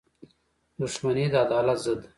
[0.79, 2.07] •دښمني د عدالت ضد ده.